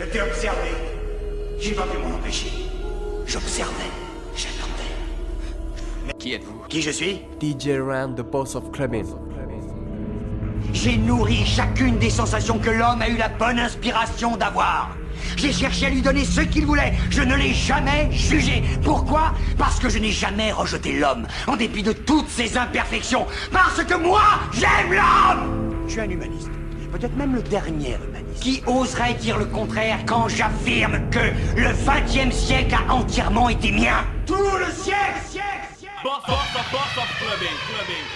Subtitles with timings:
[0.00, 0.70] Je t'ai observé.
[1.60, 2.50] J'ai pas pu m'en empêcher.
[3.26, 3.90] J'observais.
[4.34, 4.94] J'attendais.
[6.18, 6.62] Qui êtes-vous?
[6.70, 7.20] Qui je suis?
[7.38, 9.04] DJ Ran, the boss of Clubbing.
[10.72, 14.96] J'ai nourri chacune des sensations que l'homme a eu la bonne inspiration d'avoir.
[15.36, 16.94] J'ai cherché à lui donner ce qu'il voulait.
[17.10, 18.62] Je ne l'ai jamais jugé.
[18.82, 19.34] Pourquoi?
[19.58, 23.26] Parce que je n'ai jamais rejeté l'homme, en dépit de toutes ses imperfections.
[23.52, 24.22] Parce que moi,
[24.52, 26.50] j'aime l'homme Je suis un humaniste.
[26.90, 28.09] Peut-être même le dernier humaniste.
[28.40, 31.18] Qui oserait dire le contraire quand j'affirme que
[31.60, 34.02] le XXe siècle a entièrement été mien?
[34.26, 35.92] Tout le siècle, siècle, siècle!
[36.02, 38.06] Boss of, boss boss of clubbing, clubbing.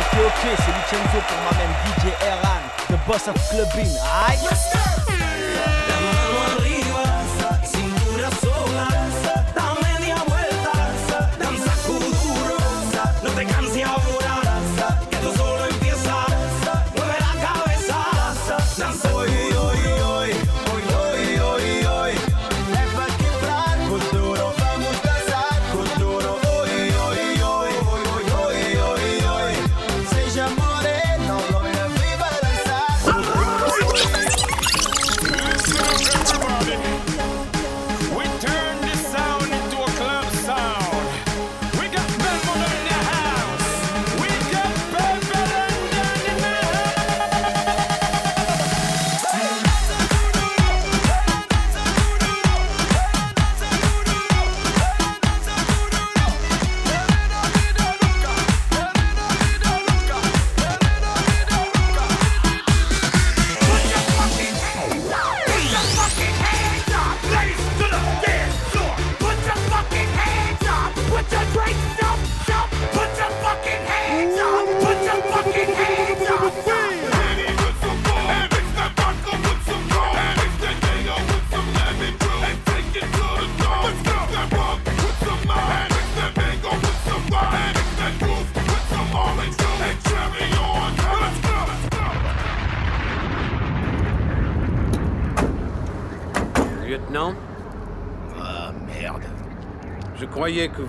[0.00, 3.96] Ok, ok, c'est Vincenzo pour ma même DJ Eran, the boss of clubbing,
[4.26, 4.87] aïe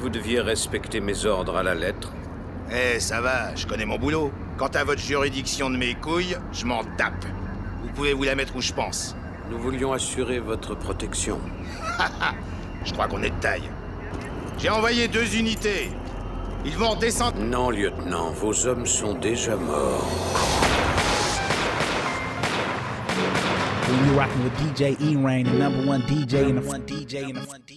[0.09, 2.11] vous deviez respecter mes ordres à la lettre.
[2.71, 4.31] Eh, ça va, je connais mon boulot.
[4.57, 7.27] Quant à votre juridiction de mes couilles, je m'en tape.
[7.83, 9.15] Vous pouvez vous la mettre où je pense.
[9.51, 11.39] Nous voulions assurer votre protection.
[12.85, 13.69] Je crois qu'on est de taille.
[14.57, 15.91] J'ai envoyé deux unités.
[16.65, 17.37] Ils vont redescendre.
[17.37, 20.07] Non, lieutenant, vos hommes sont déjà morts.
[24.05, 27.47] You rocking with DJ E-Rain, the number one DJ in the one DJ in the
[27.47, 27.68] one DJ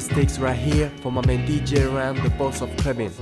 [0.00, 3.12] Sticks right here for my man DJ Ran, the boss of Clubbing.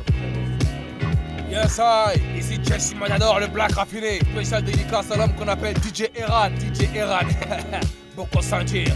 [1.50, 2.14] Yes, I.
[2.36, 4.20] Ici Jesse Matador, le black raffiné.
[4.20, 6.50] Spécial dédicace à l'homme qu'on appelle DJ Eran.
[6.50, 7.26] DJ Eran.
[8.16, 8.86] Beaucoup sentir.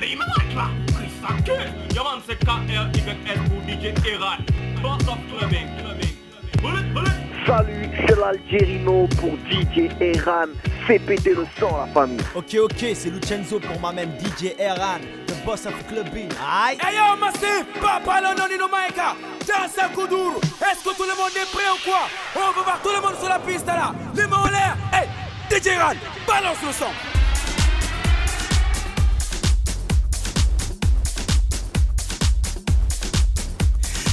[0.00, 1.70] Lima Matla, Chris Sanchez.
[1.94, 4.44] Your man say K-R-Y-S pour DJ Eran.
[4.82, 6.16] Boss of clubbing, clubbing.
[6.60, 7.24] Bullet, bullet.
[7.46, 10.48] Salut, c'est l'Algérino pour DJ Eran.
[10.86, 12.18] Fais péter le son, la famille.
[12.34, 14.98] Ok, ok, c'est Lucenzo pour ma même DJ Eran,
[15.44, 16.30] boss of clubbing.
[16.40, 16.78] Aïe!
[16.80, 19.14] Hey yo, Massif, Papa Londonino Maïka,
[19.46, 20.40] Jansa Koudourou.
[20.40, 22.08] Est-ce que tout le monde est prêt ou quoi?
[22.34, 23.92] On veut voir tout le monde sur la piste là.
[24.14, 24.76] Les mains en l'air.
[24.92, 25.08] Hey,
[25.50, 25.94] DJ Eran,
[26.26, 26.86] balance le son.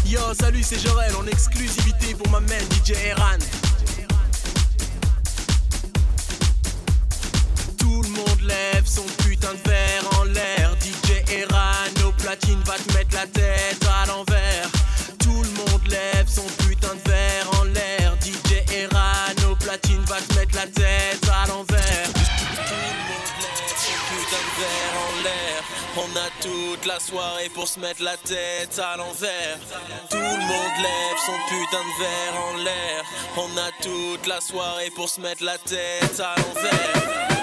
[0.05, 3.70] Yo, salut, c'est Jorel en exclusivité pour ma main DJ Eran.
[25.97, 29.59] On a toute la soirée pour se mettre la tête à l'envers.
[30.09, 33.05] Tout le monde lève son putain de verre en l'air.
[33.35, 37.40] On a toute la soirée pour se mettre la tête à l'envers.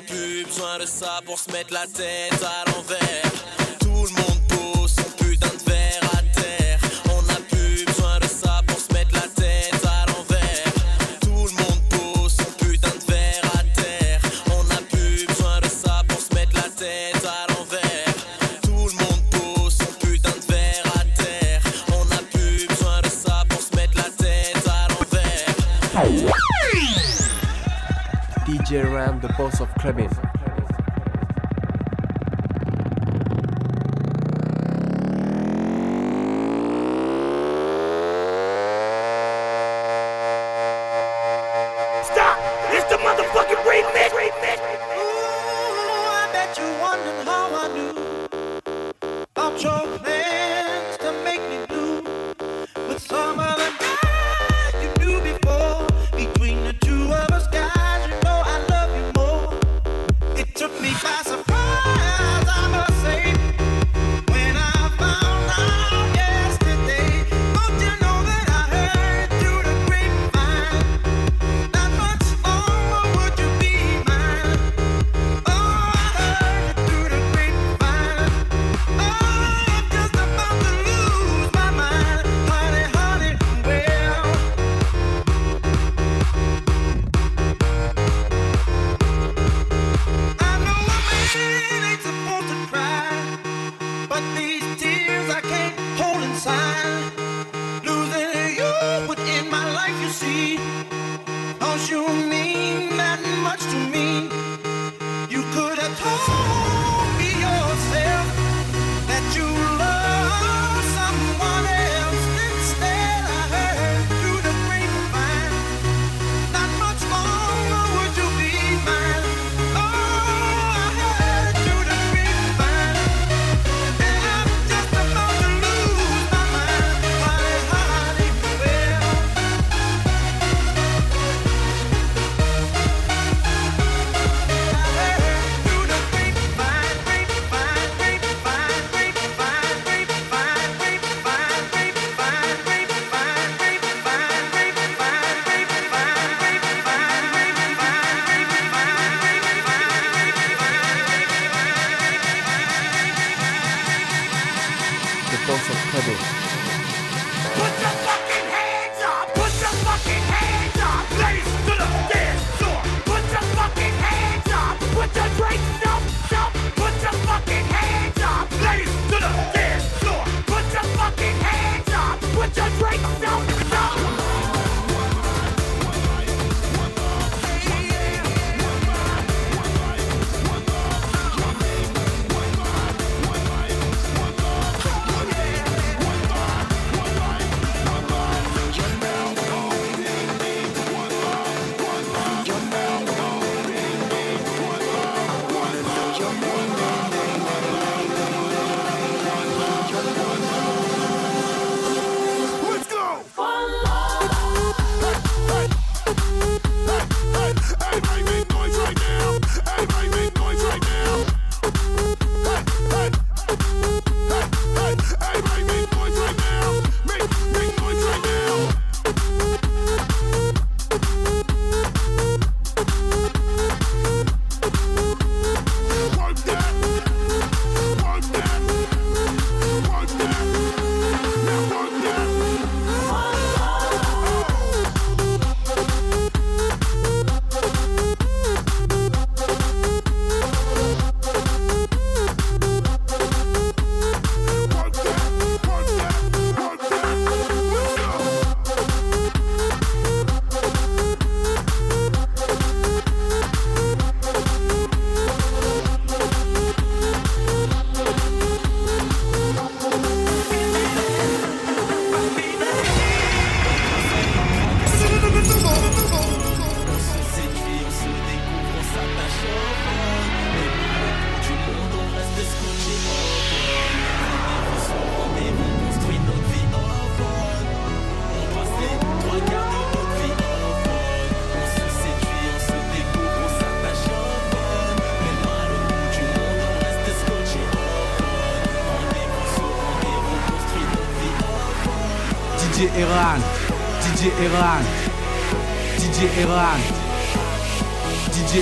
[0.00, 3.33] Plus besoin de ça pour se mettre la tête à l'envers.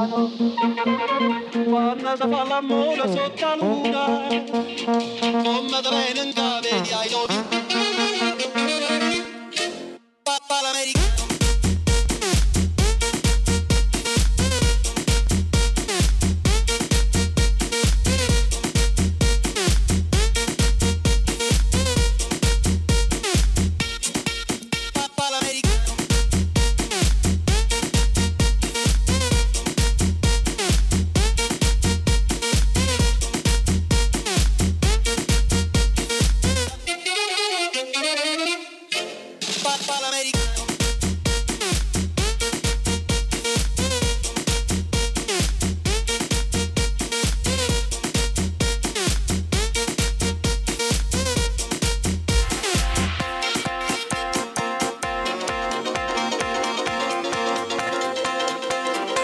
[0.06, 0.30] mano
[1.64, 4.26] Guardata fa l'amore sotto la luna.
[5.42, 6.12] Con madre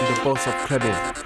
[0.02, 1.22] in the box of credit.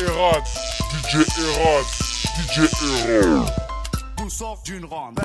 [0.00, 0.44] DJ Erod,
[0.92, 1.84] DJ Erod,
[2.34, 2.58] DJ
[3.06, 3.46] Erod.
[4.18, 5.20] Nous sort d'une ronde.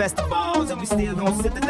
[0.00, 1.69] festivals and we still don't sit the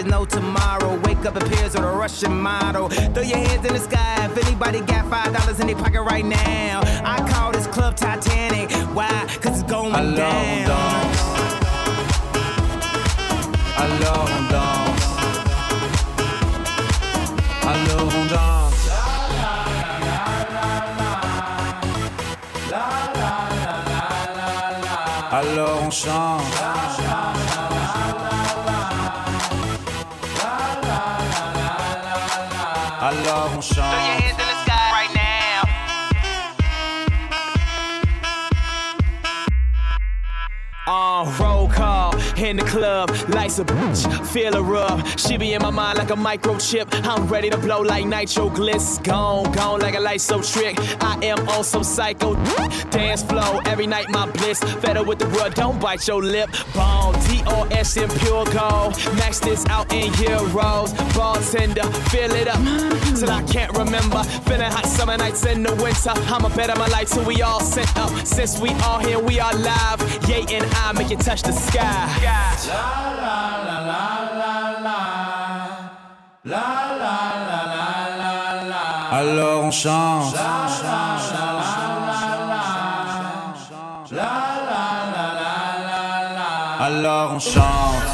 [0.00, 0.98] is no tomorrow.
[1.04, 2.88] Wake up appears with a Russian model.
[2.88, 6.24] Throw your hands in the sky if anybody got five dollars in their pocket right
[6.24, 6.80] now.
[7.04, 8.70] I call this club Titanic.
[8.94, 9.10] Why?
[9.42, 10.66] Cause it's going Alone down.
[10.66, 11.20] Dance.
[13.84, 15.04] Alone dance.
[17.72, 18.70] Alone dance.
[25.32, 26.39] Allons chante.
[33.74, 33.90] Sean.
[33.90, 35.62] Throw your hands in the sky right now.
[40.86, 41.24] Uh,
[42.40, 45.06] in the club, lights a bitch, feel a rub.
[45.18, 46.88] She be in my mind like a microchip.
[47.06, 49.02] I'm ready to blow like nitro gliss.
[49.04, 50.76] Gone, gone like a light so trick.
[51.02, 52.34] I am on some psycho
[52.90, 53.60] dance flow.
[53.66, 54.58] Every night my bliss.
[54.58, 55.54] Fed with the world.
[55.54, 56.48] don't bite your lip.
[56.74, 58.96] Bone, DOS in pure gold.
[59.16, 60.94] Max this out in heroes.
[61.14, 62.60] Bartender, fill it up
[63.18, 64.24] till I can't remember.
[64.48, 66.12] Feeling hot summer nights in the winter.
[66.32, 68.10] I'ma my life till we all set up.
[68.26, 70.00] Since we all here, we are live.
[70.26, 72.29] Yay and I make it touch the sky.
[79.12, 80.34] Alors on chante.
[86.80, 88.08] Alors on chante.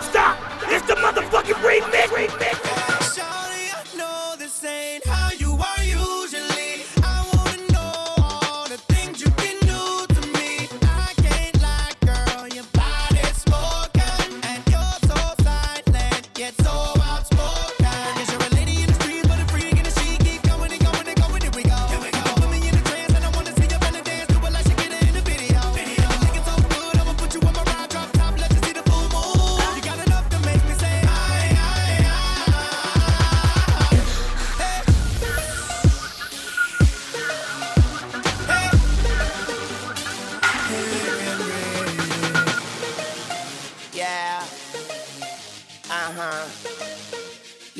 [0.00, 0.36] Stop!
[0.70, 2.45] It's the motherfucking remix!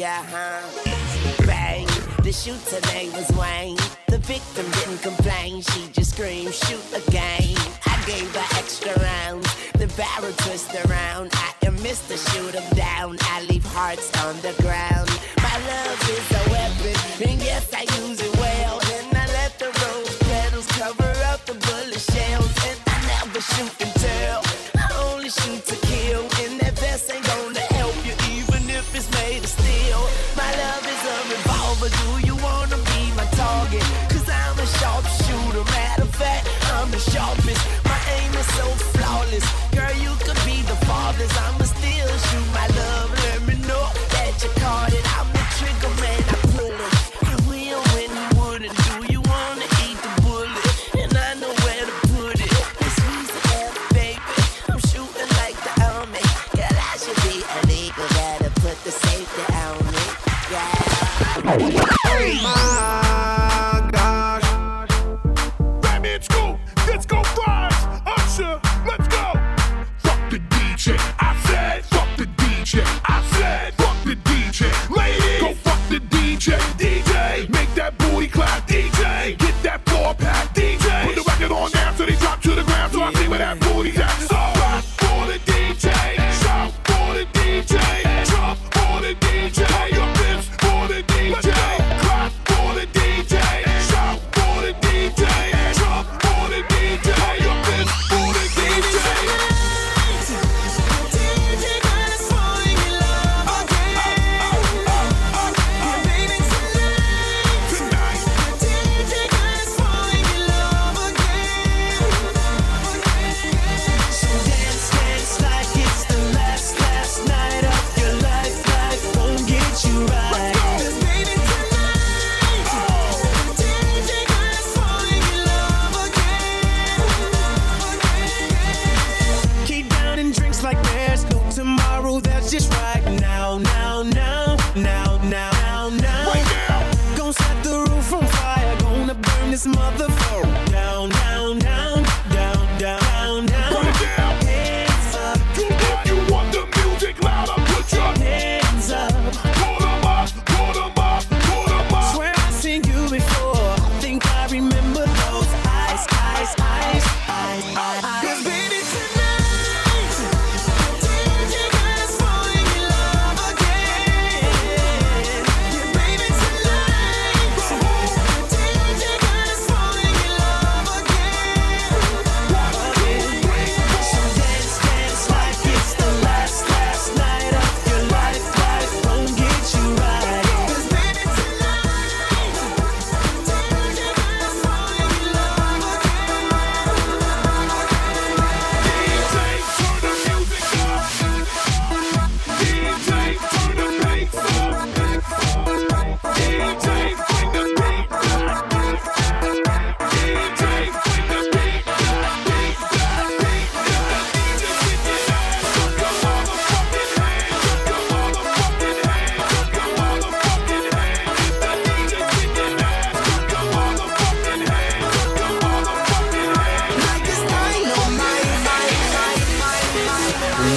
[0.06, 1.46] yeah, huh?
[1.46, 1.84] Bang,
[2.22, 3.76] the shooter name was Wayne.
[4.06, 7.35] The victim didn't complain, she just screamed, shoot again.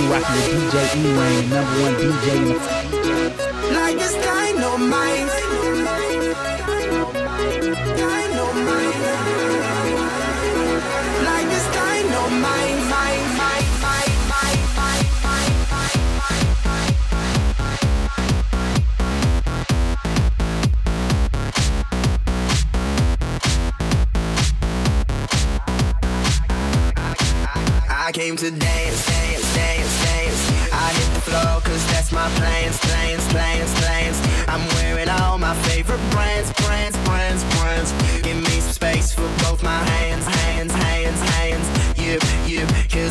[0.09, 2.55] rocking with DJ E Wayne, number one DJ in the.
[3.73, 5.29] Like it's dynamite.
[5.85, 6.37] Dynamite.
[7.97, 8.88] Dynamite.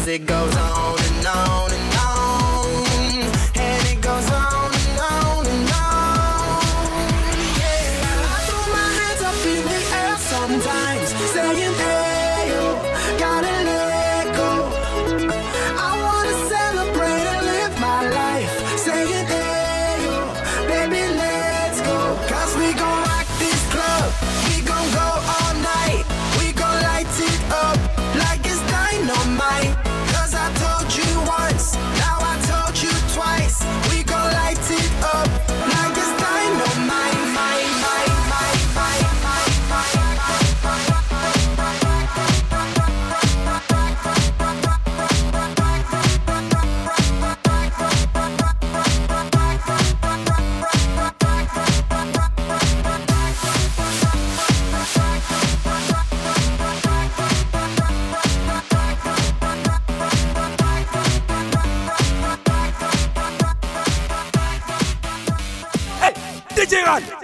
[0.08, 1.67] it goes on and on.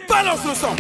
[0.09, 0.77] balance le sang.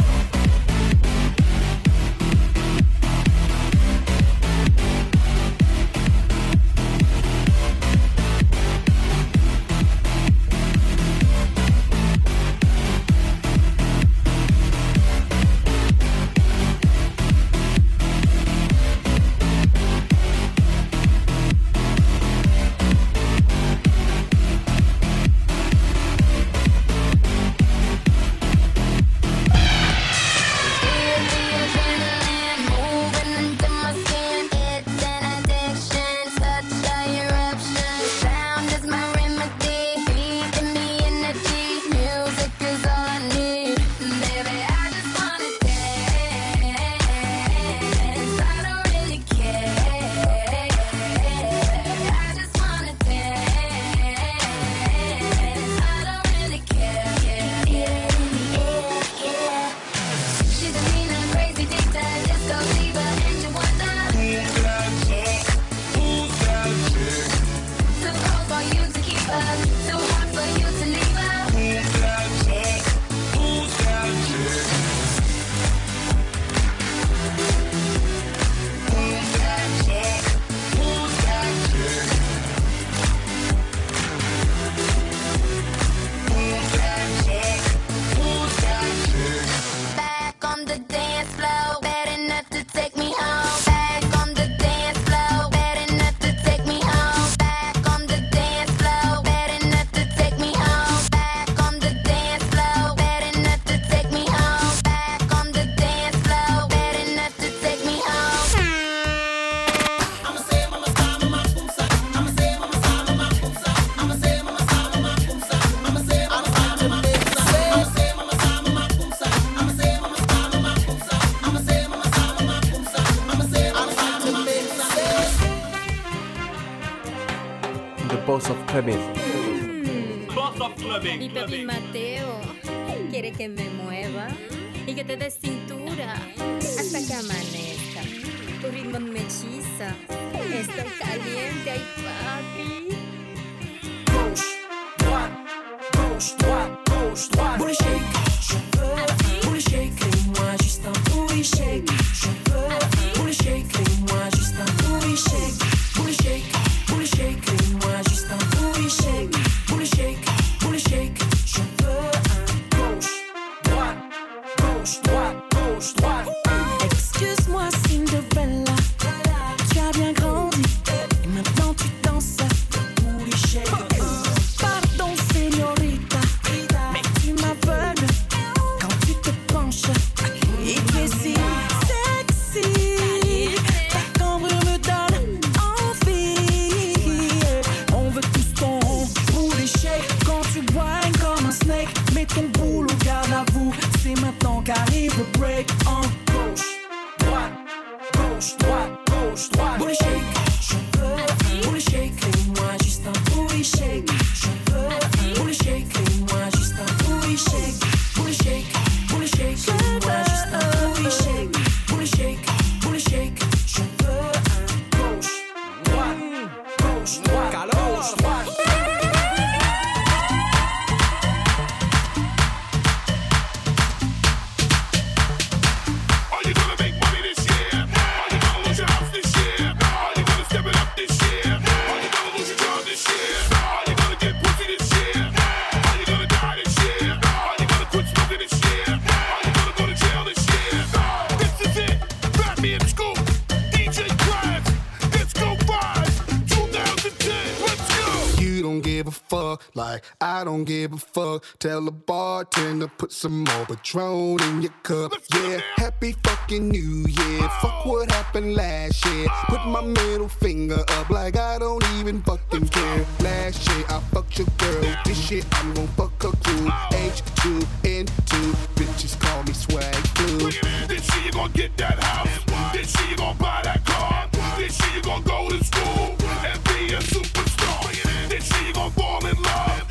[250.65, 251.45] don't give a fuck.
[251.59, 255.13] Tell a bartender, put some more Patron in your cup.
[255.35, 257.49] Yeah, happy fucking new year.
[257.61, 259.27] Fuck what happened last year.
[259.49, 263.05] Put my middle finger up like I don't even fucking care.
[263.21, 264.95] Last year I fucked your girl.
[265.05, 266.69] This year I'm gon' fuck her crew.
[266.93, 268.55] H2 N2.
[268.77, 270.51] Bitches call me swag blue.
[270.89, 272.73] This year you gon' get that house.
[272.73, 274.29] This year you gon' buy that car.
[274.57, 278.29] This year you gon' go to school and be a superstar.
[278.29, 279.84] This year you gon' fall in love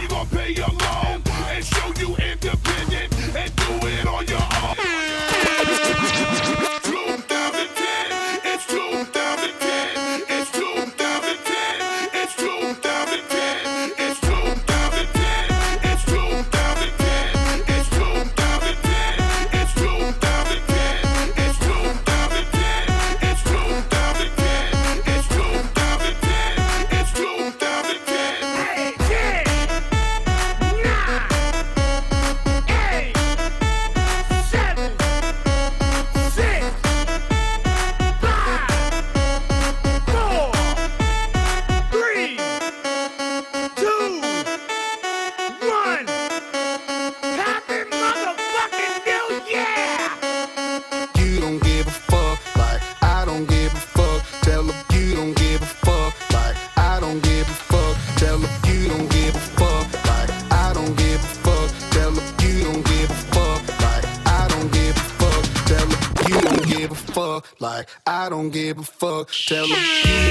[0.00, 1.23] you gon' pay your loan.
[68.74, 69.30] give a fuck.
[69.46, 70.23] Tell them.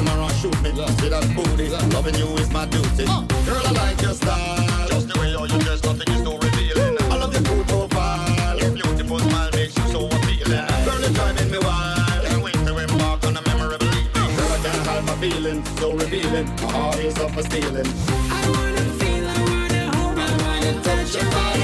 [0.00, 0.88] Tomorrow shoot me Love.
[1.02, 1.68] with that booty.
[1.68, 1.92] Love.
[1.92, 3.04] Loving you is my duty.
[3.06, 3.20] Uh.
[3.44, 4.88] Girl, I like your style.
[4.88, 6.96] Just the way how you dress, nothing is too revealing.
[7.12, 8.58] I love your cool profile.
[8.58, 10.64] Your beautiful smile makes you so appealing.
[10.88, 12.24] Girl, you're driving me wild.
[12.24, 14.36] Can't wait to embark on a memorable evening.
[14.40, 16.46] Girl, I can't hide my feelings, so revealing.
[16.64, 17.84] My heart is up for stealing.
[17.84, 21.59] I wanna feel, I wanna hold, I wanna touch your body.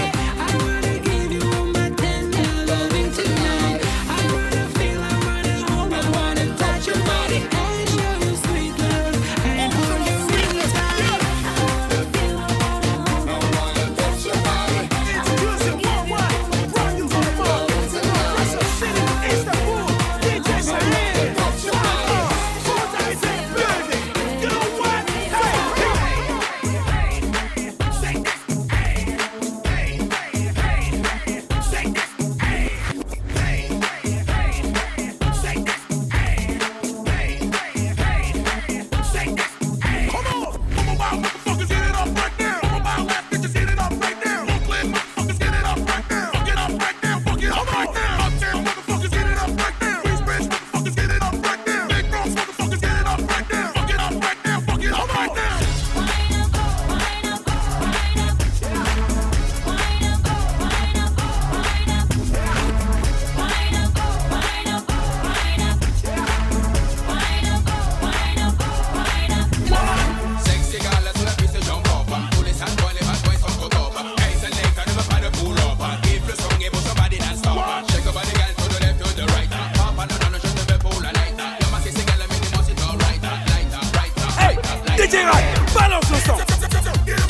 [85.75, 87.26] Balancez ensemble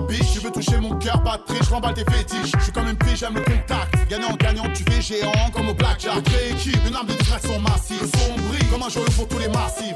[0.00, 0.32] ma biche.
[0.32, 2.52] Tu veux toucher mon cœur, pas de triche, remballe tes fétiches.
[2.56, 4.08] Je suis comme une fille, j'aime le contact.
[4.08, 6.14] Gagnant, gagnant, tu fais géant comme au blackjack.
[6.14, 8.00] Notre équipe, une arme de distraction massive.
[8.02, 9.94] Le son brille comme un joyau pour tous les massifs.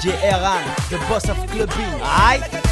[0.00, 2.00] DJ Eran, the boss of clubbing.
[2.02, 2.67] Aye.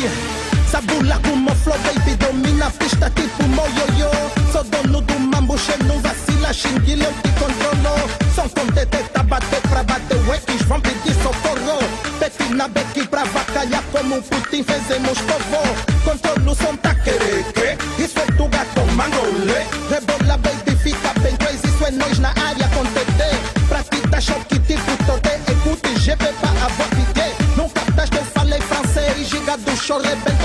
[0.00, 0.08] Oj,
[0.72, 4.10] baby, gumoflowej wydomina Pyszta typu mojojo
[4.52, 7.96] Co do nudu mam buszenną Wasila Szingilą i kontrolą
[8.36, 11.78] Są kąte te tabatę Prabatę łakiś wampy nie sokoro
[12.20, 15.62] Beki na beki prawaka Jakomu Putin feze moszkowo
[16.04, 19.64] Kontrolu są takie ryky I swetuga to mangole.
[19.90, 20.59] Rebola baby
[29.88, 30.39] Yo rebelde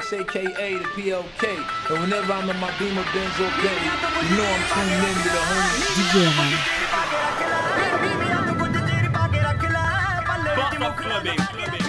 [0.00, 1.44] Banks, aka the PLK.
[1.90, 3.70] And whenever I'm in my Beamer Benz or Bentley,
[4.28, 6.90] you know I'm tuned in to the homie DJ Eran.
[11.30, 11.79] Just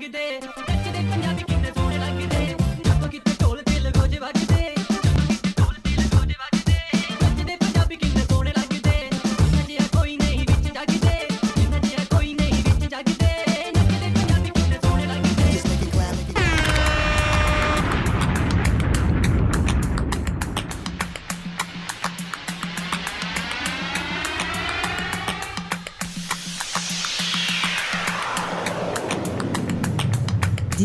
[0.00, 0.53] Good day.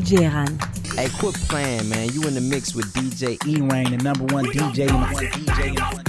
[0.09, 0.57] DJ Ran.
[0.95, 2.09] Hey, quit playing, man.
[2.09, 5.29] You in the mix with DJ E Rain, the number one DJ in the world.
[5.33, 6.08] DJ.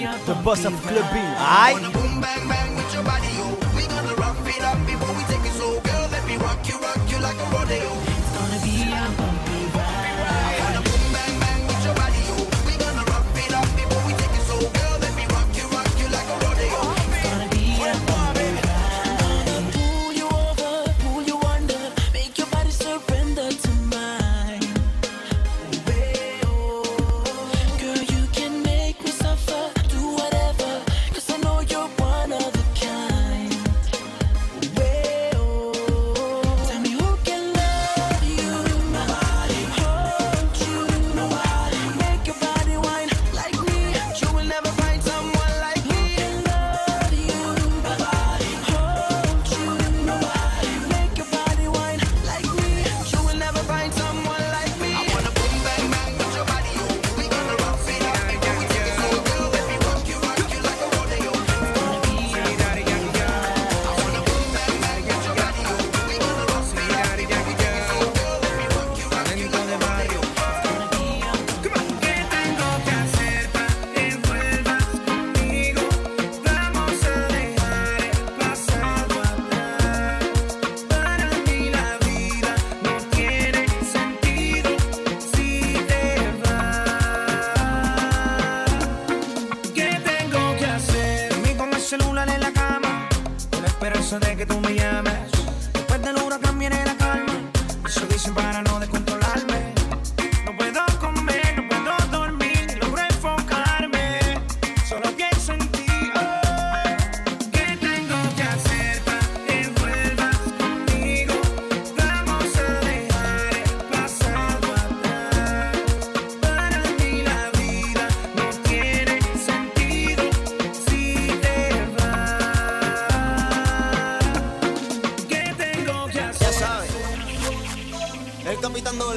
[0.00, 1.83] The boss of clubbing, B, alright?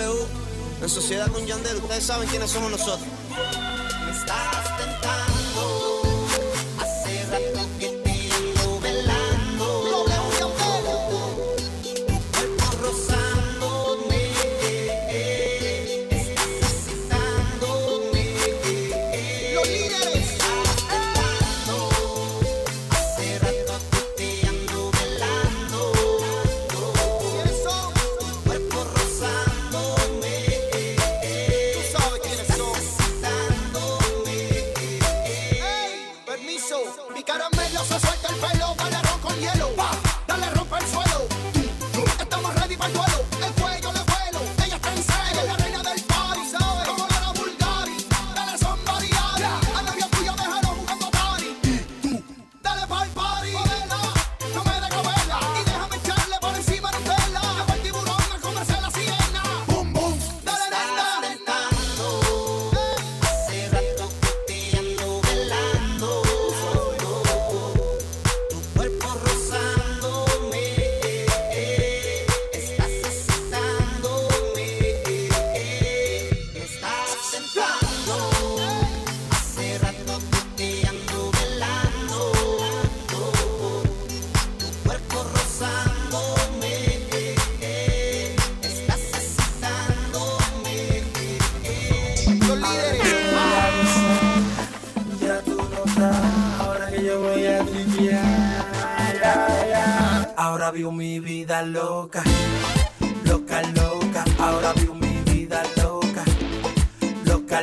[0.07, 0.25] W.
[0.81, 3.07] En sociedad con Yandel, ustedes saben quiénes somos nosotros.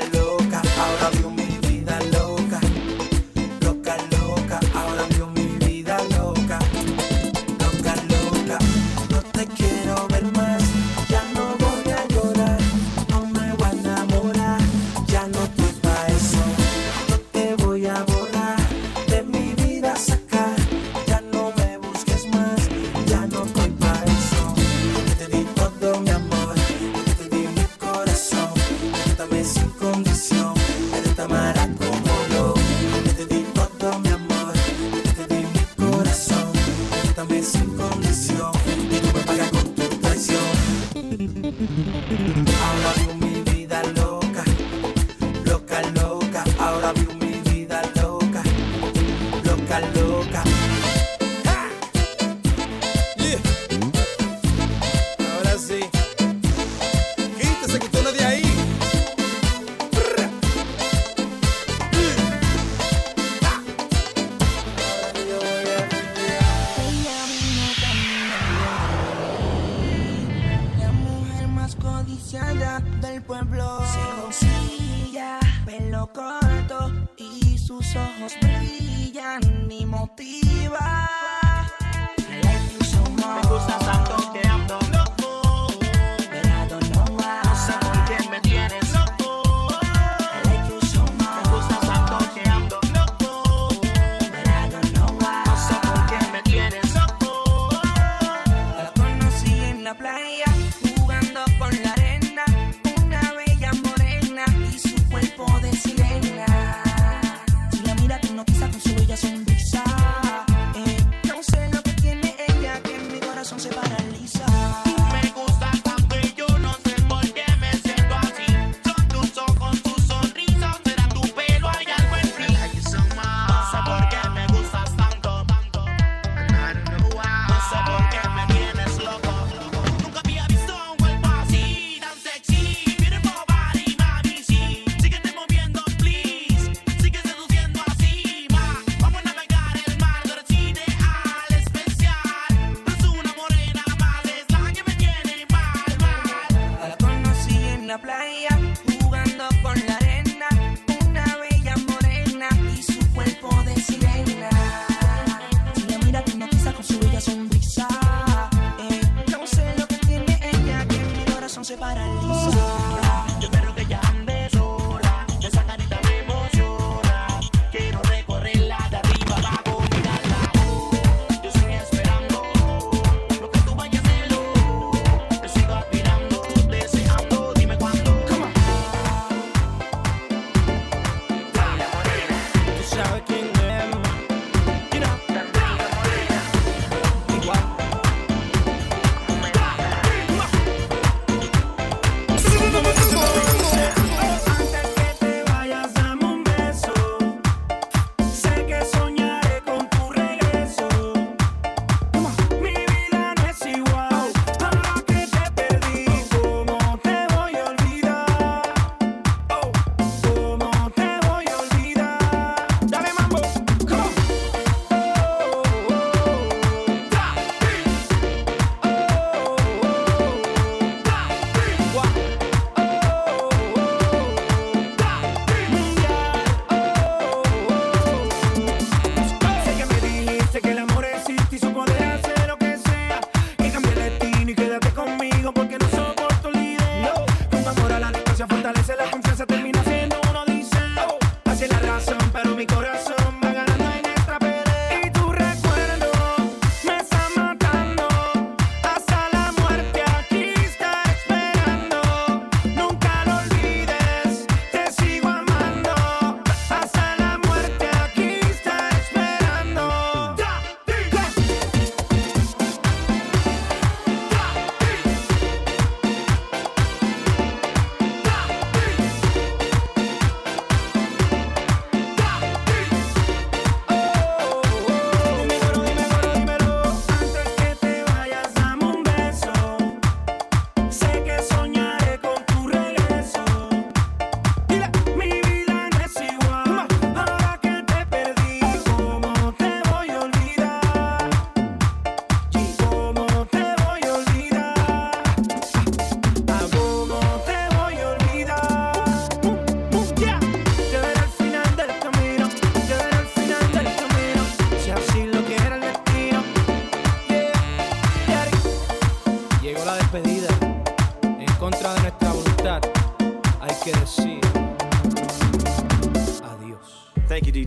[0.00, 0.23] calor.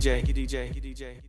[0.08, 1.27] DJ, DJ, DJ.